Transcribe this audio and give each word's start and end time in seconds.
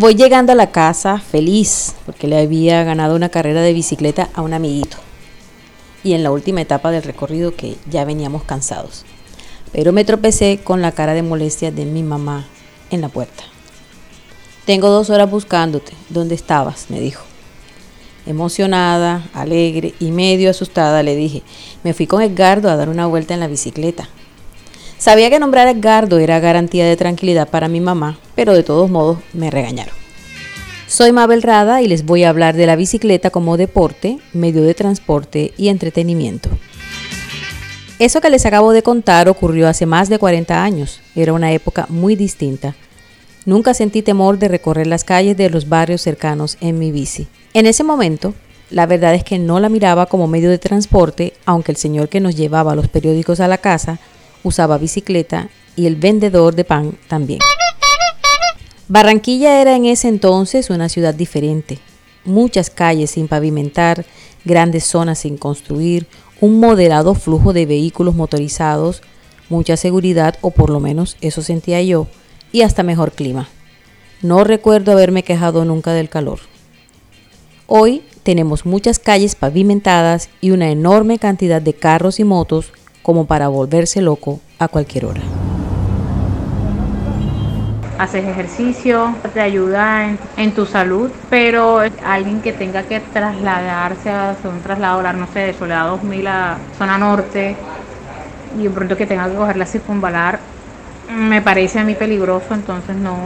Voy 0.00 0.14
llegando 0.14 0.52
a 0.52 0.54
la 0.54 0.70
casa 0.70 1.18
feliz 1.18 1.94
porque 2.06 2.26
le 2.26 2.38
había 2.38 2.82
ganado 2.84 3.14
una 3.14 3.28
carrera 3.28 3.60
de 3.60 3.74
bicicleta 3.74 4.30
a 4.32 4.40
un 4.40 4.54
amiguito. 4.54 4.96
Y 6.02 6.14
en 6.14 6.22
la 6.22 6.30
última 6.30 6.62
etapa 6.62 6.90
del 6.90 7.02
recorrido 7.02 7.54
que 7.54 7.76
ya 7.84 8.06
veníamos 8.06 8.42
cansados. 8.44 9.04
Pero 9.72 9.92
me 9.92 10.06
tropecé 10.06 10.60
con 10.64 10.80
la 10.80 10.92
cara 10.92 11.12
de 11.12 11.22
molestia 11.22 11.70
de 11.70 11.84
mi 11.84 12.02
mamá 12.02 12.46
en 12.88 13.02
la 13.02 13.10
puerta. 13.10 13.42
Tengo 14.64 14.88
dos 14.88 15.10
horas 15.10 15.30
buscándote. 15.30 15.92
¿Dónde 16.08 16.34
estabas? 16.34 16.86
me 16.88 16.98
dijo. 16.98 17.22
Emocionada, 18.24 19.28
alegre 19.34 19.92
y 20.00 20.12
medio 20.12 20.48
asustada 20.48 21.02
le 21.02 21.14
dije, 21.14 21.42
me 21.84 21.92
fui 21.92 22.06
con 22.06 22.22
Edgardo 22.22 22.70
a 22.70 22.76
dar 22.76 22.88
una 22.88 23.06
vuelta 23.06 23.34
en 23.34 23.40
la 23.40 23.48
bicicleta. 23.48 24.08
Sabía 24.96 25.28
que 25.28 25.38
nombrar 25.38 25.66
a 25.66 25.72
Edgardo 25.72 26.18
era 26.18 26.40
garantía 26.40 26.86
de 26.86 26.96
tranquilidad 26.96 27.50
para 27.50 27.68
mi 27.68 27.80
mamá, 27.80 28.18
pero 28.40 28.54
de 28.54 28.62
todos 28.62 28.88
modos 28.88 29.18
me 29.34 29.50
regañaron. 29.50 29.94
Soy 30.86 31.12
Mabel 31.12 31.42
Rada 31.42 31.82
y 31.82 31.88
les 31.88 32.06
voy 32.06 32.24
a 32.24 32.30
hablar 32.30 32.56
de 32.56 32.64
la 32.64 32.74
bicicleta 32.74 33.28
como 33.28 33.58
deporte, 33.58 34.18
medio 34.32 34.62
de 34.62 34.72
transporte 34.72 35.52
y 35.58 35.68
entretenimiento. 35.68 36.48
Eso 37.98 38.22
que 38.22 38.30
les 38.30 38.46
acabo 38.46 38.72
de 38.72 38.82
contar 38.82 39.28
ocurrió 39.28 39.68
hace 39.68 39.84
más 39.84 40.08
de 40.08 40.18
40 40.18 40.64
años. 40.64 41.02
Era 41.14 41.34
una 41.34 41.52
época 41.52 41.84
muy 41.90 42.16
distinta. 42.16 42.74
Nunca 43.44 43.74
sentí 43.74 44.00
temor 44.00 44.38
de 44.38 44.48
recorrer 44.48 44.86
las 44.86 45.04
calles 45.04 45.36
de 45.36 45.50
los 45.50 45.68
barrios 45.68 46.00
cercanos 46.00 46.56
en 46.62 46.78
mi 46.78 46.92
bici. 46.92 47.28
En 47.52 47.66
ese 47.66 47.84
momento, 47.84 48.32
la 48.70 48.86
verdad 48.86 49.14
es 49.14 49.22
que 49.22 49.38
no 49.38 49.60
la 49.60 49.68
miraba 49.68 50.06
como 50.06 50.28
medio 50.28 50.48
de 50.48 50.56
transporte, 50.56 51.34
aunque 51.44 51.72
el 51.72 51.76
señor 51.76 52.08
que 52.08 52.20
nos 52.20 52.36
llevaba 52.36 52.74
los 52.74 52.88
periódicos 52.88 53.40
a 53.40 53.48
la 53.48 53.58
casa 53.58 53.98
usaba 54.42 54.78
bicicleta 54.78 55.50
y 55.76 55.84
el 55.84 55.96
vendedor 55.96 56.54
de 56.54 56.64
pan 56.64 56.94
también. 57.06 57.40
Barranquilla 58.90 59.60
era 59.60 59.76
en 59.76 59.84
ese 59.84 60.08
entonces 60.08 60.68
una 60.68 60.88
ciudad 60.88 61.14
diferente. 61.14 61.78
Muchas 62.24 62.70
calles 62.70 63.12
sin 63.12 63.28
pavimentar, 63.28 64.04
grandes 64.44 64.82
zonas 64.82 65.20
sin 65.20 65.36
construir, 65.36 66.08
un 66.40 66.58
moderado 66.58 67.14
flujo 67.14 67.52
de 67.52 67.66
vehículos 67.66 68.16
motorizados, 68.16 69.02
mucha 69.48 69.76
seguridad, 69.76 70.38
o 70.40 70.50
por 70.50 70.70
lo 70.70 70.80
menos 70.80 71.16
eso 71.20 71.40
sentía 71.40 71.80
yo, 71.82 72.08
y 72.50 72.62
hasta 72.62 72.82
mejor 72.82 73.12
clima. 73.12 73.48
No 74.22 74.42
recuerdo 74.42 74.90
haberme 74.90 75.22
quejado 75.22 75.64
nunca 75.64 75.92
del 75.92 76.08
calor. 76.08 76.40
Hoy 77.68 78.02
tenemos 78.24 78.66
muchas 78.66 78.98
calles 78.98 79.36
pavimentadas 79.36 80.30
y 80.40 80.50
una 80.50 80.68
enorme 80.68 81.20
cantidad 81.20 81.62
de 81.62 81.74
carros 81.74 82.18
y 82.18 82.24
motos 82.24 82.72
como 83.04 83.26
para 83.26 83.46
volverse 83.46 84.02
loco 84.02 84.40
a 84.58 84.66
cualquier 84.66 85.04
hora. 85.04 85.39
Haces 88.00 88.26
ejercicio, 88.26 89.14
te 89.34 89.42
ayuda 89.42 90.16
en, 90.38 90.52
tu 90.52 90.64
salud, 90.64 91.10
pero 91.28 91.80
alguien 92.02 92.40
que 92.40 92.54
tenga 92.54 92.82
que 92.84 92.98
trasladarse 92.98 94.08
a 94.08 94.30
hacer 94.30 94.50
un 94.50 94.62
traslado, 94.62 95.02
no 95.12 95.26
sé, 95.26 95.40
de 95.40 95.52
Soledad 95.52 95.88
2000 95.88 96.26
a 96.26 96.56
zona 96.78 96.96
norte, 96.96 97.56
y 98.58 98.62
de 98.62 98.70
pronto 98.70 98.96
que 98.96 99.04
tenga 99.04 99.28
que 99.28 99.36
coger 99.36 99.58
la 99.58 99.66
circunvalar, 99.66 100.40
me 101.14 101.42
parece 101.42 101.78
a 101.78 101.84
mí 101.84 101.94
peligroso, 101.94 102.54
entonces 102.54 102.96
no, 102.96 103.16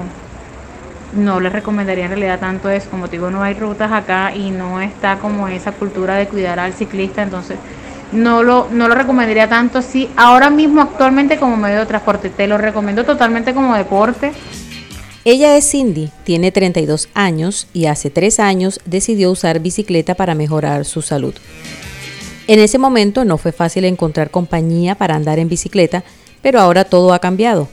no 1.13 1.39
les 1.39 1.53
recomendaría 1.53 2.07
en 2.07 2.11
realidad 2.11 2.41
tanto 2.41 2.69
eso. 2.69 2.91
Como 2.91 3.07
te 3.07 3.13
digo, 3.13 3.31
no 3.31 3.45
hay 3.45 3.55
rutas 3.55 3.93
acá 3.93 4.35
y 4.35 4.51
no 4.51 4.81
está 4.81 5.19
como 5.19 5.47
esa 5.47 5.71
cultura 5.71 6.17
de 6.17 6.27
cuidar 6.27 6.59
al 6.59 6.73
ciclista, 6.73 7.23
entonces 7.23 7.59
no 8.13 8.43
lo, 8.43 8.69
no 8.71 8.89
lo 8.89 8.95
recomendaría 8.95 9.49
tanto 9.49 9.79
así 9.79 10.11
ahora 10.17 10.51
mismo 10.51 10.83
actualmente 10.83 11.39
como 11.39 11.57
medio 11.57 11.81
de 11.81 11.87
transporte. 11.87 12.31
Te 12.31 12.47
lo 12.47 12.59
recomiendo 12.59 13.05
totalmente 13.05 13.55
como 13.55 13.75
deporte. 13.75 14.33
Ella 15.27 15.57
es 15.57 15.71
Cindy, 15.71 16.11
tiene 16.25 16.53
32 16.53 17.09
años 17.15 17.67
y 17.73 17.87
hace 17.87 18.11
3 18.11 18.41
años 18.41 18.81
decidió 18.85 19.31
usar 19.31 19.61
bicicleta 19.61 20.15
para 20.15 20.35
mejorar 20.35 20.85
su 20.85 21.01
salud. 21.01 21.35
En 22.47 22.59
ese 22.59 22.77
momento 22.77 23.25
no 23.25 23.39
fue 23.39 23.53
fácil 23.53 23.87
encontrar 23.87 24.31
compañía 24.31 24.97
para 24.97 25.15
andar 25.15 25.39
en 25.39 25.49
bicicleta, 25.49 26.05
pero 26.43 26.61
ahora 26.61 26.85
todo 26.85 27.15
ha 27.15 27.21
cambiado. 27.21 27.69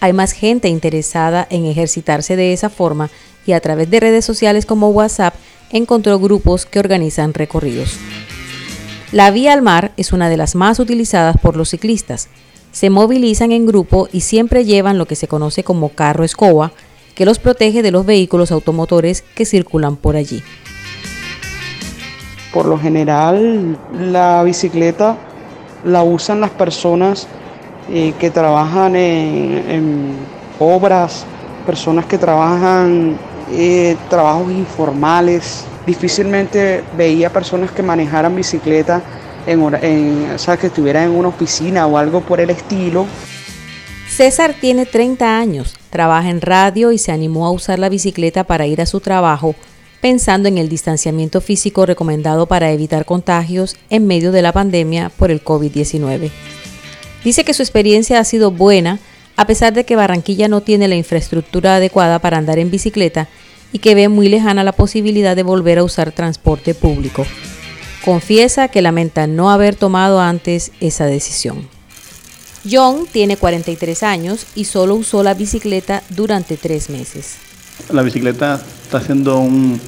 Hay 0.00 0.12
más 0.12 0.32
gente 0.32 0.68
interesada 0.68 1.46
en 1.48 1.64
ejercitarse 1.64 2.36
de 2.36 2.52
esa 2.52 2.68
forma 2.68 3.08
y 3.46 3.52
a 3.52 3.60
través 3.60 3.88
de 3.88 4.00
redes 4.00 4.26
sociales 4.26 4.66
como 4.66 4.90
WhatsApp 4.90 5.34
encontró 5.70 6.18
grupos 6.18 6.66
que 6.66 6.80
organizan 6.80 7.32
recorridos. 7.32 7.96
La 9.10 9.30
vía 9.30 9.54
al 9.54 9.62
mar 9.62 9.92
es 9.96 10.12
una 10.12 10.28
de 10.28 10.36
las 10.36 10.54
más 10.54 10.78
utilizadas 10.78 11.36
por 11.40 11.56
los 11.56 11.70
ciclistas. 11.70 12.28
Se 12.72 12.90
movilizan 12.90 13.52
en 13.52 13.66
grupo 13.66 14.06
y 14.12 14.20
siempre 14.20 14.66
llevan 14.66 14.98
lo 14.98 15.06
que 15.06 15.16
se 15.16 15.28
conoce 15.28 15.64
como 15.64 15.88
carro 15.88 16.24
escoba, 16.24 16.72
que 17.20 17.26
los 17.26 17.38
protege 17.38 17.82
de 17.82 17.90
los 17.90 18.06
vehículos 18.06 18.50
automotores 18.50 19.22
que 19.34 19.44
circulan 19.44 19.96
por 19.96 20.16
allí. 20.16 20.42
Por 22.50 22.64
lo 22.64 22.78
general, 22.78 23.76
la 23.92 24.42
bicicleta 24.42 25.18
la 25.84 26.02
usan 26.02 26.40
las 26.40 26.48
personas 26.48 27.28
eh, 27.92 28.14
que 28.18 28.30
trabajan 28.30 28.96
en, 28.96 30.14
obras, 30.58 31.26
personas 31.66 32.06
que 32.06 32.16
trabajan 32.16 33.18
eh, 33.52 33.98
trabajos 34.08 34.50
informales, 34.50 35.66
difícilmente 35.86 36.82
veía 36.96 37.30
personas 37.30 37.70
que 37.70 37.82
manejaran 37.82 38.34
bicicleta 38.34 39.02
en, 39.46 39.60
en 39.82 40.30
o 40.36 40.38
sea, 40.38 40.56
que 40.56 40.68
estuvieran 40.68 41.10
en 41.10 41.10
una 41.10 41.28
oficina 41.28 41.86
o 41.86 41.98
algo 41.98 42.22
por 42.22 42.40
el 42.40 42.48
estilo. 42.48 43.04
César 44.08 44.54
tiene 44.58 44.86
30 44.86 45.38
años, 45.38 45.79
trabaja 45.90 46.30
en 46.30 46.40
radio 46.40 46.92
y 46.92 46.98
se 46.98 47.12
animó 47.12 47.46
a 47.46 47.50
usar 47.50 47.78
la 47.78 47.88
bicicleta 47.88 48.44
para 48.44 48.66
ir 48.66 48.80
a 48.80 48.86
su 48.86 49.00
trabajo, 49.00 49.54
pensando 50.00 50.48
en 50.48 50.56
el 50.56 50.68
distanciamiento 50.68 51.40
físico 51.40 51.84
recomendado 51.84 52.46
para 52.46 52.70
evitar 52.72 53.04
contagios 53.04 53.76
en 53.90 54.06
medio 54.06 54.32
de 54.32 54.42
la 54.42 54.52
pandemia 54.52 55.10
por 55.10 55.30
el 55.30 55.44
COVID-19. 55.44 56.30
Dice 57.24 57.44
que 57.44 57.52
su 57.52 57.62
experiencia 57.62 58.18
ha 58.18 58.24
sido 58.24 58.50
buena, 58.50 58.98
a 59.36 59.46
pesar 59.46 59.72
de 59.72 59.84
que 59.84 59.96
Barranquilla 59.96 60.48
no 60.48 60.62
tiene 60.62 60.88
la 60.88 60.96
infraestructura 60.96 61.76
adecuada 61.76 62.18
para 62.18 62.38
andar 62.38 62.58
en 62.58 62.70
bicicleta 62.70 63.28
y 63.72 63.78
que 63.78 63.94
ve 63.94 64.08
muy 64.08 64.28
lejana 64.28 64.64
la 64.64 64.72
posibilidad 64.72 65.36
de 65.36 65.42
volver 65.42 65.78
a 65.78 65.84
usar 65.84 66.12
transporte 66.12 66.74
público. 66.74 67.26
Confiesa 68.04 68.68
que 68.68 68.82
lamenta 68.82 69.26
no 69.26 69.50
haber 69.50 69.76
tomado 69.76 70.20
antes 70.20 70.72
esa 70.80 71.04
decisión. 71.04 71.68
John 72.68 73.06
tiene 73.10 73.36
43 73.36 74.02
años 74.02 74.46
y 74.54 74.64
solo 74.64 74.94
usó 74.94 75.22
la 75.22 75.34
bicicleta 75.34 76.02
durante 76.10 76.56
tres 76.56 76.90
meses. 76.90 77.36
La 77.90 78.02
bicicleta 78.02 78.60
está 78.84 79.00
siendo 79.00 79.38
un, 79.38 79.80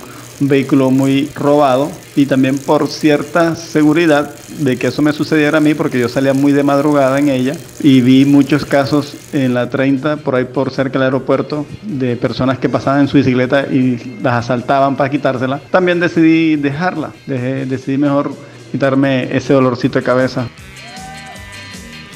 vehículo 0.48 0.90
muy 0.90 1.28
robado 1.34 1.90
y 2.16 2.26
también 2.26 2.58
por 2.58 2.88
cierta 2.88 3.54
seguridad 3.54 4.34
de 4.58 4.76
que 4.76 4.88
eso 4.88 5.02
me 5.02 5.12
sucediera 5.12 5.58
a 5.58 5.60
mí 5.60 5.74
porque 5.74 5.98
yo 5.98 6.08
salía 6.08 6.34
muy 6.34 6.52
de 6.52 6.62
madrugada 6.62 7.18
en 7.18 7.28
ella 7.28 7.56
y 7.80 8.00
vi 8.00 8.24
muchos 8.24 8.64
casos 8.64 9.14
en 9.32 9.54
la 9.54 9.70
30 9.70 10.16
por 10.16 10.34
ahí 10.34 10.44
por 10.44 10.70
cerca 10.70 10.98
del 10.98 11.04
aeropuerto 11.04 11.66
de 11.82 12.16
personas 12.16 12.58
que 12.58 12.68
pasaban 12.68 13.02
en 13.02 13.08
su 13.08 13.16
bicicleta 13.16 13.66
y 13.70 14.18
las 14.22 14.44
asaltaban 14.44 14.96
para 14.96 15.10
quitársela. 15.10 15.60
También 15.70 16.00
decidí 16.00 16.56
dejarla, 16.56 17.12
decidí 17.26 17.98
mejor 17.98 18.32
quitarme 18.70 19.36
ese 19.36 19.52
dolorcito 19.52 19.98
de 19.98 20.04
cabeza. 20.04 20.48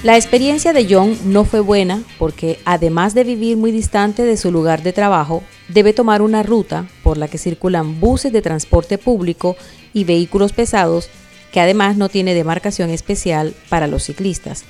La 0.03 0.17
experiencia 0.17 0.73
de 0.73 0.87
John 0.89 1.19
no 1.25 1.45
fue 1.45 1.61
buena 1.61 2.03
porque 2.19 2.59
además 2.65 3.15
de 3.15 3.25
vivir 3.25 3.57
muy 3.57 3.73
distante 3.73 4.25
de 4.25 4.37
su 4.37 4.53
lugar 4.53 4.83
de 4.83 4.93
trabajo, 4.93 5.43
debe 5.69 5.95
tomar 5.95 6.21
una 6.21 6.43
ruta 6.43 6.87
por 7.03 7.17
la 7.17 7.29
que 7.29 7.39
circulan 7.39 7.99
buses 7.99 8.33
de 8.33 8.43
transporte 8.43 8.99
público 8.99 9.57
y 9.95 10.05
vehículos 10.05 10.53
pesados 10.53 11.09
que 11.51 11.61
además 11.61 11.97
no 11.97 12.11
tiene 12.11 12.35
demarcación 12.35 12.91
especial 12.91 13.55
para 13.71 13.87
los 13.87 14.05
ciclistas. 14.05 14.65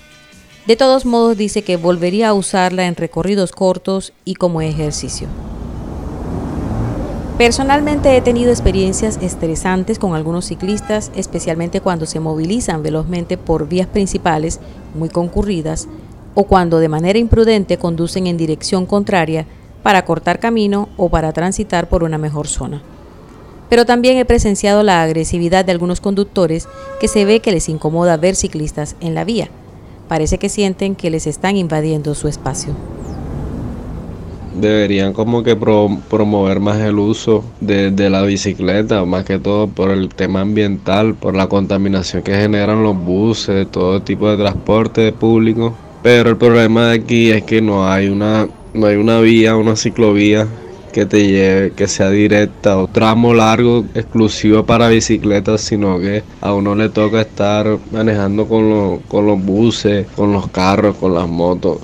De 0.66 0.76
todos 0.76 1.04
modos 1.04 1.36
dice 1.36 1.62
que 1.62 1.76
volvería 1.76 2.28
a 2.28 2.34
usarla 2.34 2.86
en 2.86 2.94
recorridos 2.94 3.50
cortos 3.50 4.12
y 4.25 4.34
como 4.34 4.62
ejercicio. 4.62 5.28
Personalmente 7.38 8.16
he 8.16 8.22
tenido 8.22 8.50
experiencias 8.50 9.18
estresantes 9.21 9.98
con 9.98 10.15
algunos 10.15 10.47
ciclistas, 10.47 11.12
especialmente 11.15 11.83
cuando 11.83 12.06
se 12.06 12.18
movilizan 12.18 12.83
velozmente 12.83 13.36
por 13.36 13.68
vías 13.68 13.86
principales 13.86 14.59
muy 14.94 15.10
concurridas 15.10 15.86
o 16.34 16.44
cuando 16.44 16.78
de 16.78 16.88
manera 16.88 17.18
imprudente 17.18 17.77
conducen 17.77 18.27
en 18.27 18.38
dirección 18.38 18.86
contraria 18.86 19.47
para 19.83 20.06
cortar 20.06 20.41
camino 20.41 20.88
o 20.97 21.10
para 21.10 21.34
transitar 21.34 21.91
por 21.91 22.04
una 22.04 22.16
mejor 22.16 22.48
zona. 22.48 22.80
Pero 23.68 23.84
también 23.84 24.16
he 24.16 24.24
presenciado 24.24 24.83
la 24.83 25.03
agresividad 25.03 25.66
de 25.66 25.72
algunos 25.72 26.00
conductores 26.00 26.66
que 27.00 27.09
se 27.09 27.27
ve 27.27 27.41
que 27.41 27.53
les 27.53 27.68
incomoda 27.68 28.16
ver 28.16 28.34
ciclistas 28.34 28.97
en 29.00 29.15
la 29.15 29.24
vía. 29.24 29.50
Parece 30.09 30.38
que 30.38 30.48
sienten 30.48 30.94
que 30.94 31.10
les 31.10 31.27
están 31.27 31.59
invadiendo 31.59 32.15
su 32.15 32.28
espacio 32.28 32.74
deberían 34.60 35.12
como 35.12 35.42
que 35.42 35.56
promover 35.56 36.60
más 36.60 36.78
el 36.80 36.98
uso 36.98 37.44
de, 37.60 38.10
la 38.10 38.22
bicicleta, 38.22 39.04
más 39.04 39.24
que 39.24 39.38
todo 39.38 39.68
por 39.68 39.91
el 39.91 40.08
tema 40.08 40.41
ambiental, 40.41 41.14
por 41.14 41.34
la 41.34 41.48
contaminación 41.48 42.22
que 42.22 42.34
generan 42.34 42.82
los 42.82 42.97
buses, 42.97 43.70
todo 43.70 44.03
tipo 44.03 44.30
de 44.30 44.36
transporte 44.36 45.12
público. 45.12 45.76
Pero 46.03 46.30
el 46.30 46.36
problema 46.36 46.88
de 46.88 46.94
aquí 47.00 47.30
es 47.30 47.42
que 47.42 47.60
no 47.60 47.88
hay 47.88 48.08
una, 48.08 48.48
no 48.74 48.86
hay 48.86 48.97
una 48.97 49.20
vía, 49.20 49.56
una 49.56 49.76
ciclovía 49.76 50.47
que 50.92 51.04
te 51.04 51.26
lleve, 51.26 51.72
que 51.72 51.88
sea 51.88 52.09
directa 52.09 52.78
o 52.78 52.86
tramo 52.86 53.34
largo 53.34 53.84
exclusivo 53.94 54.64
para 54.64 54.88
bicicletas, 54.88 55.60
sino 55.60 55.98
que 55.98 56.22
a 56.41 56.54
uno 56.54 56.74
le 56.74 56.88
toca 56.88 57.20
estar 57.20 57.78
manejando 57.92 58.48
con, 58.48 59.00
con 59.00 59.26
los 59.26 59.44
buses, 59.44 60.06
con 60.16 60.32
los 60.32 60.48
carros, 60.48 60.97
con 60.97 61.12
las 61.12 61.28
motos. 61.28 61.80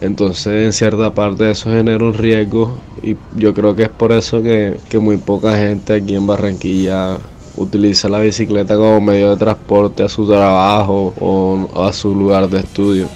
Entonces 0.00 0.64
en 0.64 0.72
cierta 0.72 1.14
parte 1.14 1.50
eso 1.50 1.70
genera 1.70 2.04
un 2.04 2.14
riesgo 2.14 2.78
y 3.02 3.16
yo 3.34 3.54
creo 3.54 3.74
que 3.74 3.84
es 3.84 3.88
por 3.88 4.12
eso 4.12 4.42
que, 4.42 4.78
que 4.88 4.98
muy 4.98 5.16
poca 5.16 5.56
gente 5.56 5.94
aquí 5.94 6.14
en 6.14 6.26
Barranquilla 6.26 7.18
utiliza 7.56 8.08
la 8.08 8.18
bicicleta 8.20 8.76
como 8.76 9.00
medio 9.00 9.30
de 9.30 9.36
transporte 9.36 10.02
a 10.02 10.08
su 10.08 10.26
trabajo 10.28 11.14
o 11.18 11.82
a 11.82 11.92
su 11.92 12.14
lugar 12.14 12.48
de 12.48 12.60
estudio. 12.60 13.08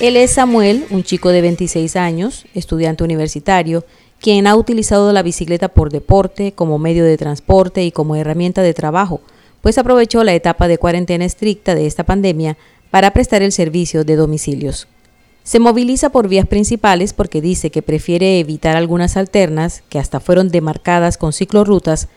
Él 0.00 0.16
es 0.16 0.32
Samuel, 0.32 0.84
un 0.90 1.02
chico 1.02 1.30
de 1.30 1.40
26 1.40 1.96
años, 1.96 2.44
estudiante 2.54 3.02
universitario, 3.02 3.84
quien 4.20 4.46
ha 4.46 4.54
utilizado 4.54 5.12
la 5.12 5.22
bicicleta 5.22 5.68
por 5.68 5.90
deporte, 5.90 6.52
como 6.52 6.78
medio 6.78 7.04
de 7.04 7.16
transporte 7.16 7.82
y 7.82 7.92
como 7.92 8.14
herramienta 8.14 8.60
de 8.62 8.74
trabajo, 8.74 9.20
pues 9.62 9.78
aprovechó 9.78 10.22
la 10.22 10.34
etapa 10.34 10.68
de 10.68 10.78
cuarentena 10.78 11.24
estricta 11.24 11.74
de 11.74 11.86
esta 11.86 12.04
pandemia 12.04 12.58
para 12.96 13.10
prestar 13.10 13.42
el 13.42 13.52
servicio 13.52 14.04
de 14.04 14.16
domicilios. 14.16 14.88
Se 15.42 15.58
moviliza 15.58 16.08
por 16.08 16.28
vías 16.28 16.46
principales 16.46 17.12
porque 17.12 17.42
dice 17.42 17.70
que 17.70 17.82
prefiere 17.82 18.40
evitar 18.40 18.74
algunas 18.74 19.18
alternas 19.18 19.82
que 19.90 19.98
hasta 19.98 20.18
fueron 20.18 20.48
demarcadas 20.48 21.18
con 21.18 21.34
ciclorrutas 21.34 22.08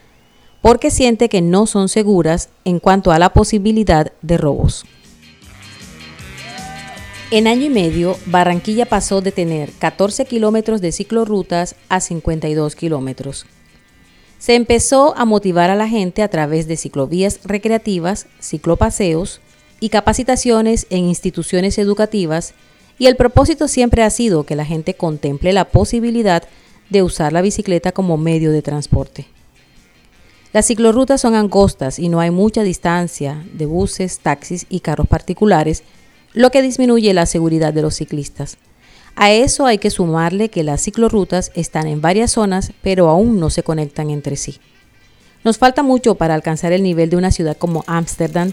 porque 0.62 0.90
siente 0.90 1.28
que 1.28 1.42
no 1.42 1.66
son 1.66 1.90
seguras 1.90 2.48
en 2.64 2.80
cuanto 2.80 3.12
a 3.12 3.20
la 3.20 3.34
posibilidad 3.34 4.14
de 4.22 4.38
robos. 4.38 4.86
En 7.30 7.48
año 7.48 7.66
y 7.66 7.70
medio, 7.70 8.16
Barranquilla 8.28 8.86
pasó 8.86 9.20
de 9.20 9.34
tener 9.34 9.74
14 9.80 10.24
kilómetros 10.24 10.80
de 10.80 10.94
ciclorrutas 10.94 11.76
a 11.90 12.00
52 12.00 12.78
kilómetros. 12.78 13.48
Se 14.38 14.56
empezó 14.56 15.14
a 15.18 15.26
motivar 15.26 15.72
a 15.72 15.76
la 15.76 15.90
gente 15.90 16.24
a 16.24 16.30
través 16.30 16.70
de 16.70 16.78
ciclovías 16.78 17.42
recreativas, 17.44 18.28
ciclopaseos 18.40 19.42
y 19.80 19.90
capacitaciones 19.90 20.88
en 20.90 21.06
instituciones 21.06 21.78
educativas 21.78 22.54
y 22.98 23.08
el 23.08 23.16
propósito 23.16 23.68
siempre 23.68 24.04
ha 24.04 24.10
sido 24.10 24.44
que 24.44 24.56
la 24.56 24.66
gente 24.66 24.94
contemple 24.94 25.54
la 25.54 25.66
posibilidad 25.66 26.44
de 26.90 27.04
usar 27.04 27.34
la 27.34 27.42
bicicleta 27.42 27.92
como 27.92 28.18
medio 28.18 28.52
de 28.52 28.62
transporte. 28.62 29.28
Las 30.52 30.66
ciclorrutas 30.66 31.22
son 31.22 31.36
angostas 31.36 32.00
y 32.00 32.10
no 32.10 32.20
hay 32.20 32.32
mucha 32.32 32.64
distancia 32.64 33.46
de 33.54 33.66
buses, 33.66 34.20
taxis 34.20 34.66
y 34.70 34.80
carros 34.80 35.08
particulares 35.08 35.84
lo 36.34 36.52
que 36.52 36.62
disminuye 36.62 37.14
la 37.14 37.26
seguridad 37.26 37.74
de 37.74 37.82
los 37.82 37.96
ciclistas. 37.96 38.58
A 39.16 39.32
eso 39.32 39.66
hay 39.66 39.78
que 39.78 39.90
sumarle 39.90 40.50
que 40.50 40.64
las 40.64 40.82
ciclorrutas 40.82 41.52
están 41.56 41.88
en 41.88 42.02
varias 42.02 42.32
zonas, 42.32 42.72
pero 42.82 43.10
aún 43.10 43.40
no 43.40 43.50
se 43.50 43.64
conectan 43.64 44.10
entre 44.10 44.36
sí. 44.36 44.60
Nos 45.44 45.58
falta 45.58 45.84
mucho 45.84 46.16
para 46.16 46.36
alcanzar 46.36 46.72
el 46.72 46.84
nivel 46.84 47.10
de 47.10 47.18
una 47.18 47.32
ciudad 47.32 47.58
como 47.58 47.84
Ámsterdam, 47.88 48.52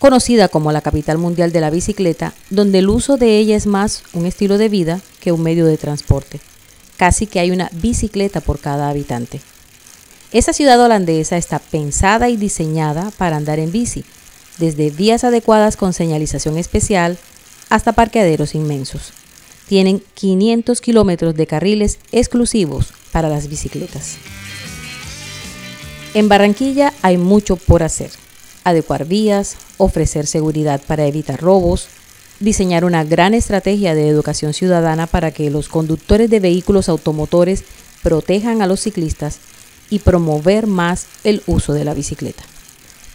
conocida 0.00 0.48
como 0.48 0.72
la 0.72 0.80
capital 0.80 1.18
mundial 1.18 1.52
de 1.52 1.60
la 1.60 1.70
bicicleta, 1.70 2.32
donde 2.48 2.78
el 2.80 2.88
uso 2.88 3.18
de 3.18 3.38
ella 3.38 3.54
es 3.54 3.66
más 3.66 4.02
un 4.14 4.24
estilo 4.24 4.56
de 4.56 4.70
vida 4.70 5.00
que 5.20 5.30
un 5.30 5.42
medio 5.42 5.66
de 5.66 5.76
transporte. 5.76 6.40
Casi 6.96 7.26
que 7.26 7.38
hay 7.38 7.50
una 7.50 7.70
bicicleta 7.74 8.40
por 8.40 8.58
cada 8.58 8.88
habitante. 8.88 9.42
Esa 10.32 10.54
ciudad 10.54 10.80
holandesa 10.80 11.36
está 11.36 11.58
pensada 11.58 12.30
y 12.30 12.38
diseñada 12.38 13.10
para 13.18 13.36
andar 13.36 13.58
en 13.58 13.72
bici, 13.72 14.04
desde 14.58 14.90
vías 14.90 15.22
adecuadas 15.22 15.76
con 15.76 15.92
señalización 15.92 16.56
especial 16.56 17.18
hasta 17.68 17.92
parqueaderos 17.92 18.54
inmensos. 18.54 19.12
Tienen 19.68 20.02
500 20.14 20.80
kilómetros 20.80 21.34
de 21.34 21.46
carriles 21.46 21.98
exclusivos 22.10 22.94
para 23.12 23.28
las 23.28 23.48
bicicletas. 23.48 24.16
En 26.14 26.28
Barranquilla 26.28 26.94
hay 27.02 27.18
mucho 27.18 27.56
por 27.56 27.82
hacer. 27.82 28.10
Adecuar 28.64 29.04
vías, 29.04 29.56
ofrecer 29.80 30.26
seguridad 30.26 30.80
para 30.86 31.06
evitar 31.06 31.40
robos, 31.40 31.88
diseñar 32.38 32.84
una 32.84 33.02
gran 33.02 33.34
estrategia 33.34 33.94
de 33.94 34.08
educación 34.08 34.52
ciudadana 34.52 35.06
para 35.06 35.30
que 35.30 35.50
los 35.50 35.68
conductores 35.68 36.28
de 36.30 36.38
vehículos 36.38 36.88
automotores 36.88 37.64
protejan 38.02 38.62
a 38.62 38.66
los 38.66 38.80
ciclistas 38.80 39.38
y 39.88 40.00
promover 40.00 40.66
más 40.66 41.06
el 41.24 41.42
uso 41.46 41.72
de 41.72 41.84
la 41.84 41.94
bicicleta. 41.94 42.42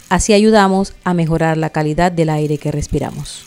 Así 0.09 0.33
ayudamos 0.33 0.93
a 1.03 1.13
mejorar 1.13 1.57
la 1.57 1.69
calidad 1.69 2.11
del 2.11 2.29
aire 2.29 2.57
que 2.57 2.71
respiramos. 2.71 3.45